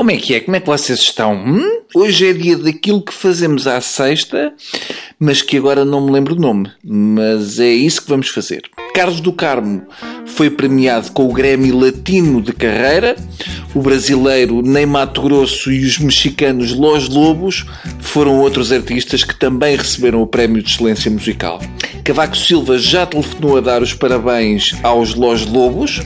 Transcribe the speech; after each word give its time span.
Como 0.00 0.12
é 0.12 0.16
que 0.16 0.34
é? 0.34 0.40
Como 0.40 0.56
é 0.56 0.60
que 0.60 0.66
vocês 0.66 0.98
estão? 0.98 1.34
Hum? 1.34 1.82
Hoje 1.94 2.30
é 2.30 2.32
dia 2.32 2.56
daquilo 2.56 3.02
que 3.02 3.12
fazemos 3.12 3.66
à 3.66 3.78
sexta, 3.82 4.50
mas 5.18 5.42
que 5.42 5.58
agora 5.58 5.84
não 5.84 6.06
me 6.06 6.10
lembro 6.10 6.34
o 6.34 6.40
nome. 6.40 6.70
Mas 6.82 7.60
é 7.60 7.68
isso 7.68 8.00
que 8.00 8.08
vamos 8.08 8.30
fazer. 8.30 8.62
Carlos 8.94 9.20
do 9.20 9.30
Carmo 9.30 9.82
foi 10.24 10.48
premiado 10.48 11.12
com 11.12 11.26
o 11.28 11.32
Grêmio 11.34 11.78
Latino 11.78 12.40
de 12.40 12.54
Carreira. 12.54 13.14
O 13.74 13.82
brasileiro 13.82 14.62
Ney 14.62 14.86
Grosso 15.22 15.70
e 15.70 15.84
os 15.84 15.98
mexicanos 15.98 16.72
Los 16.72 17.06
Lobos 17.06 17.66
foram 17.98 18.40
outros 18.40 18.72
artistas 18.72 19.22
que 19.22 19.38
também 19.38 19.76
receberam 19.76 20.22
o 20.22 20.26
Prémio 20.26 20.62
de 20.62 20.70
Excelência 20.70 21.10
Musical. 21.10 21.60
Cavaco 22.04 22.36
Silva 22.36 22.78
já 22.78 23.06
telefonou 23.06 23.58
a 23.58 23.60
dar 23.60 23.82
os 23.82 23.94
parabéns 23.94 24.74
aos 24.82 25.14
Los 25.14 25.46
Lobos. 25.46 26.00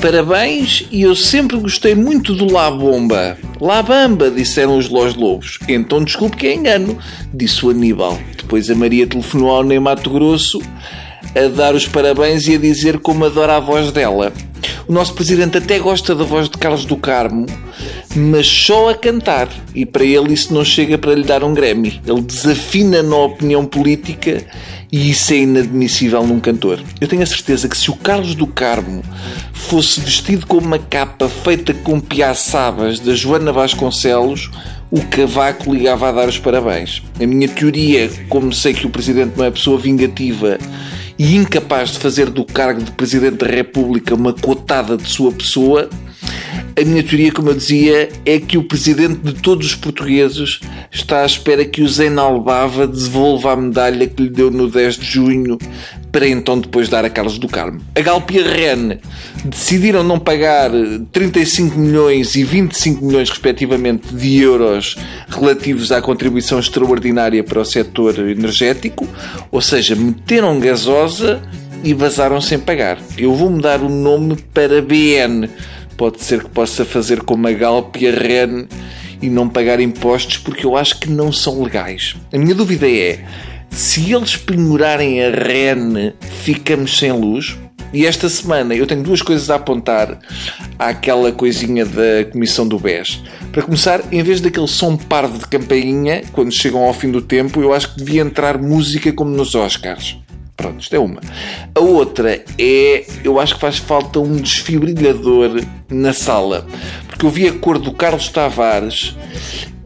Parabéns 0.00 0.86
e 0.90 1.02
eu 1.02 1.14
sempre 1.14 1.56
gostei 1.56 1.94
muito 1.94 2.34
do 2.34 2.52
La 2.52 2.70
Bomba. 2.70 3.36
La 3.60 3.82
Bamba, 3.82 4.30
disseram 4.30 4.76
os 4.76 4.88
Los 4.88 5.14
Lobos. 5.14 5.58
Então 5.68 6.04
desculpe 6.04 6.36
que 6.36 6.46
é 6.46 6.54
engano, 6.54 6.98
disse 7.32 7.64
o 7.64 7.70
Aníbal. 7.70 8.18
Depois 8.36 8.70
a 8.70 8.74
Maria 8.74 9.06
telefonou 9.06 9.50
ao 9.50 9.62
Ney 9.62 9.78
Mato 9.78 10.10
Grosso 10.10 10.60
a 11.34 11.48
dar 11.48 11.74
os 11.74 11.86
parabéns 11.86 12.46
e 12.48 12.54
a 12.54 12.58
dizer 12.58 12.98
como 12.98 13.24
adora 13.24 13.56
a 13.56 13.60
voz 13.60 13.92
dela. 13.92 14.32
O 14.88 14.92
nosso 14.92 15.12
presidente 15.12 15.58
até 15.58 15.78
gosta 15.78 16.14
da 16.14 16.24
voz 16.24 16.48
de 16.48 16.56
Carlos 16.56 16.86
do 16.86 16.96
Carmo, 16.96 17.44
mas 18.16 18.46
só 18.46 18.88
a 18.88 18.94
cantar. 18.94 19.46
E 19.74 19.84
para 19.84 20.02
ele 20.02 20.32
isso 20.32 20.54
não 20.54 20.64
chega 20.64 20.96
para 20.96 21.14
lhe 21.14 21.24
dar 21.24 21.44
um 21.44 21.52
Grammy. 21.52 22.00
Ele 22.06 22.22
desafina 22.22 23.02
na 23.02 23.16
opinião 23.16 23.66
política 23.66 24.42
e 24.90 25.10
isso 25.10 25.34
é 25.34 25.40
inadmissível 25.40 26.26
num 26.26 26.40
cantor. 26.40 26.80
Eu 26.98 27.06
tenho 27.06 27.22
a 27.22 27.26
certeza 27.26 27.68
que 27.68 27.76
se 27.76 27.90
o 27.90 27.96
Carlos 27.96 28.34
do 28.34 28.46
Carmo 28.46 29.02
fosse 29.52 30.00
vestido 30.00 30.46
com 30.46 30.56
uma 30.56 30.78
capa 30.78 31.28
feita 31.28 31.74
com 31.74 32.00
piaçabas 32.00 32.98
da 32.98 33.14
Joana 33.14 33.52
Vasconcelos, 33.52 34.50
o 34.90 35.02
Cavaco 35.02 35.70
ligava 35.70 36.08
a 36.08 36.12
dar 36.12 36.28
os 36.28 36.38
parabéns. 36.38 37.02
A 37.20 37.26
minha 37.26 37.46
teoria, 37.46 38.10
como 38.30 38.54
sei 38.54 38.72
que 38.72 38.86
o 38.86 38.90
Presidente 38.90 39.36
não 39.36 39.44
é 39.44 39.50
pessoa 39.50 39.78
vingativa 39.78 40.58
e 41.18 41.34
incapaz 41.34 41.90
de 41.90 41.98
fazer 41.98 42.30
do 42.30 42.44
cargo 42.44 42.82
de 42.82 42.92
Presidente 42.92 43.38
da 43.38 43.46
República 43.46 44.14
uma 44.14 44.32
cotada 44.32 44.96
de 44.96 45.08
sua 45.08 45.32
pessoa, 45.32 45.90
a 46.78 46.84
minha 46.84 47.02
teoria, 47.02 47.32
como 47.32 47.50
eu 47.50 47.54
dizia, 47.54 48.08
é 48.24 48.38
que 48.38 48.56
o 48.56 48.62
presidente 48.62 49.18
de 49.18 49.34
todos 49.34 49.66
os 49.66 49.74
portugueses 49.74 50.60
está 50.92 51.22
à 51.22 51.26
espera 51.26 51.64
que 51.64 51.82
o 51.82 51.88
Zeinal 51.88 52.40
Bava 52.40 52.86
devolva 52.86 53.52
a 53.52 53.56
medalha 53.56 54.06
que 54.06 54.22
lhe 54.22 54.28
deu 54.28 54.48
no 54.48 54.70
10 54.70 54.96
de 54.96 55.04
junho 55.04 55.58
para 56.12 56.28
então 56.28 56.58
depois 56.58 56.88
dar 56.88 57.04
a 57.04 57.10
Carlos 57.10 57.36
do 57.36 57.48
Carmo. 57.48 57.80
A 57.96 58.00
Galp 58.00 58.30
e 58.30 58.38
a 58.38 58.42
REN 58.42 58.98
decidiram 59.44 60.04
não 60.04 60.20
pagar 60.20 60.70
35 61.12 61.76
milhões 61.76 62.36
e 62.36 62.44
25 62.44 63.04
milhões, 63.04 63.28
respectivamente, 63.28 64.14
de 64.14 64.38
euros 64.40 64.96
relativos 65.28 65.90
à 65.90 66.00
contribuição 66.00 66.60
extraordinária 66.60 67.42
para 67.42 67.60
o 67.60 67.64
setor 67.64 68.18
energético, 68.20 69.06
ou 69.50 69.60
seja, 69.60 69.96
meteram 69.96 70.60
gasosa 70.60 71.42
e 71.82 71.92
vazaram 71.92 72.40
sem 72.40 72.58
pagar. 72.58 72.98
Eu 73.16 73.34
vou 73.34 73.50
mudar 73.50 73.82
o 73.82 73.88
nome 73.88 74.36
para 74.54 74.80
BN 74.80 75.48
pode 75.98 76.22
ser 76.22 76.44
que 76.44 76.50
possa 76.50 76.84
fazer 76.84 77.22
como 77.22 77.46
a 77.48 77.52
Galp 77.52 77.96
e 77.96 78.06
a 78.06 78.12
REN 78.12 78.66
e 79.20 79.28
não 79.28 79.48
pagar 79.48 79.80
impostos 79.80 80.38
porque 80.38 80.64
eu 80.64 80.76
acho 80.76 80.98
que 81.00 81.10
não 81.10 81.32
são 81.32 81.60
legais. 81.60 82.14
A 82.32 82.38
minha 82.38 82.54
dúvida 82.54 82.88
é, 82.88 83.24
se 83.68 84.14
eles 84.14 84.36
penhorarem 84.36 85.22
a 85.22 85.30
REN, 85.30 86.12
ficamos 86.42 86.96
sem 86.96 87.12
luz? 87.12 87.58
E 87.92 88.06
esta 88.06 88.28
semana 88.28 88.74
eu 88.74 88.86
tenho 88.86 89.02
duas 89.02 89.22
coisas 89.22 89.50
a 89.50 89.56
apontar 89.56 90.18
àquela 90.78 91.32
coisinha 91.32 91.84
da 91.84 92.24
Comissão 92.30 92.68
do 92.68 92.78
BES. 92.78 93.22
Para 93.50 93.62
começar, 93.62 94.02
em 94.12 94.22
vez 94.22 94.40
daquele 94.40 94.68
som 94.68 94.96
parvo 94.96 95.38
de 95.38 95.46
campainha, 95.46 96.22
quando 96.32 96.52
chegam 96.52 96.84
ao 96.84 96.94
fim 96.94 97.10
do 97.10 97.22
tempo, 97.22 97.60
eu 97.60 97.72
acho 97.72 97.92
que 97.92 97.98
devia 97.98 98.22
entrar 98.22 98.58
música 98.58 99.12
como 99.12 99.30
nos 99.30 99.54
Oscars. 99.54 100.18
Pronto, 100.58 100.80
isto 100.80 100.96
é 100.96 100.98
uma. 100.98 101.20
A 101.72 101.78
outra 101.78 102.42
é, 102.58 103.06
eu 103.22 103.38
acho 103.38 103.54
que 103.54 103.60
faz 103.60 103.78
falta 103.78 104.18
um 104.18 104.34
desfibrilhador 104.34 105.62
na 105.88 106.12
sala. 106.12 106.66
Porque 107.06 107.24
eu 107.24 107.30
vi 107.30 107.46
a 107.46 107.52
cor 107.52 107.78
do 107.78 107.92
Carlos 107.92 108.28
Tavares 108.28 109.14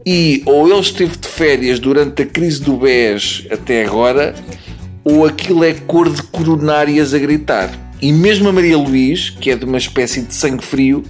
e 0.03 0.41
ou 0.47 0.67
ele 0.67 0.79
esteve 0.79 1.15
de 1.15 1.27
férias 1.27 1.79
durante 1.79 2.23
a 2.23 2.25
crise 2.25 2.59
do 2.59 2.75
BES 2.75 3.45
até 3.51 3.85
agora, 3.85 4.33
ou 5.03 5.27
aquilo 5.27 5.63
é 5.63 5.73
cor 5.73 6.09
de 6.09 6.23
coronárias 6.23 7.13
a 7.13 7.19
gritar. 7.19 7.82
E 8.03 8.11
mesmo 8.11 8.49
a 8.49 8.51
Maria 8.51 8.77
Luís, 8.77 9.29
que 9.29 9.49
é 9.49 9.55
de 9.55 9.63
uma 9.63 9.77
espécie 9.77 10.21
de 10.21 10.35
sangue 10.35 10.61
frio, 10.61 11.05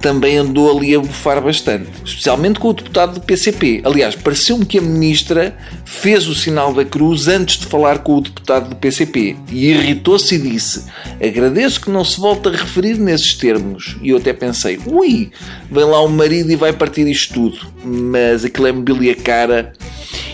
também 0.00 0.36
andou 0.36 0.78
ali 0.78 0.94
a 0.94 1.00
bufar 1.00 1.42
bastante. 1.42 1.88
Especialmente 2.04 2.60
com 2.60 2.68
o 2.68 2.72
deputado 2.72 3.14
do 3.14 3.20
PCP. 3.20 3.82
Aliás, 3.82 4.14
pareceu-me 4.14 4.64
que 4.64 4.78
a 4.78 4.80
ministra 4.80 5.56
fez 5.84 6.28
o 6.28 6.36
sinal 6.36 6.72
da 6.72 6.84
cruz 6.84 7.26
antes 7.26 7.58
de 7.58 7.66
falar 7.66 7.98
com 7.98 8.18
o 8.18 8.20
deputado 8.20 8.68
do 8.68 8.76
PCP. 8.76 9.34
E 9.50 9.70
irritou-se 9.70 10.36
e 10.36 10.38
disse: 10.38 10.84
Agradeço 11.20 11.80
que 11.80 11.90
não 11.90 12.04
se 12.04 12.20
volte 12.20 12.46
a 12.46 12.52
referir 12.52 12.96
nesses 12.96 13.34
termos. 13.34 13.96
E 14.00 14.10
eu 14.10 14.18
até 14.18 14.32
pensei: 14.32 14.78
ui, 14.86 15.32
vem 15.68 15.84
lá 15.84 16.00
o 16.00 16.08
marido 16.08 16.52
e 16.52 16.54
vai 16.54 16.72
partir 16.72 17.08
isto 17.08 17.34
tudo. 17.34 17.58
Mas 17.84 18.44
aquilo 18.44 18.68
é 18.68 18.72
mobília 18.72 19.16
cara 19.16 19.72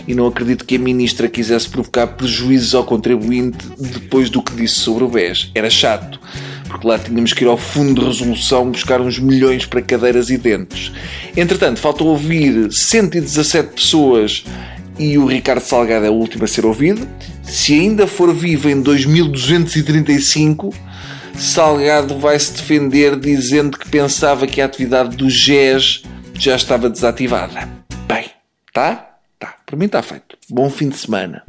e 0.06 0.14
não 0.14 0.26
acredito 0.26 0.64
que 0.64 0.76
a 0.76 0.78
ministra 0.78 1.28
quisesse 1.28 1.68
provocar 1.68 2.06
prejuízos 2.08 2.74
ao 2.74 2.84
contribuinte 2.84 3.66
depois 3.78 4.28
do 4.30 4.42
que 4.42 4.54
disse 4.54 4.76
sobre 4.76 5.04
o 5.04 5.08
BES. 5.08 5.50
Era 5.54 5.70
chato, 5.70 6.20
porque 6.68 6.86
lá 6.86 6.98
tínhamos 6.98 7.32
que 7.32 7.44
ir 7.44 7.48
ao 7.48 7.56
fundo 7.56 8.00
de 8.00 8.06
resolução 8.06 8.70
buscar 8.70 9.00
uns 9.00 9.18
milhões 9.18 9.66
para 9.66 9.82
cadeiras 9.82 10.30
e 10.30 10.36
dentes. 10.36 10.92
Entretanto, 11.36 11.80
falta 11.80 12.04
ouvir 12.04 12.72
117 12.72 13.74
pessoas 13.74 14.44
e 14.98 15.16
o 15.18 15.26
Ricardo 15.26 15.62
Salgado 15.62 16.06
é 16.06 16.10
o 16.10 16.14
último 16.14 16.44
a 16.44 16.46
ser 16.46 16.66
ouvido. 16.66 17.06
Se 17.42 17.74
ainda 17.74 18.06
for 18.06 18.34
vivo 18.34 18.68
em 18.68 18.80
2235, 18.80 20.74
Salgado 21.36 22.18
vai 22.18 22.38
se 22.38 22.52
defender 22.52 23.18
dizendo 23.18 23.78
que 23.78 23.88
pensava 23.88 24.46
que 24.46 24.60
a 24.60 24.66
atividade 24.66 25.16
do 25.16 25.28
GES 25.28 26.02
já 26.34 26.56
estava 26.56 26.88
desativada. 26.90 27.68
Bem, 28.06 28.26
tá? 28.72 29.11
Tá, 29.42 29.56
para 29.66 29.76
mim 29.76 29.86
está 29.86 30.00
feito. 30.04 30.38
Bom 30.48 30.70
fim 30.70 30.88
de 30.88 30.96
semana. 30.96 31.42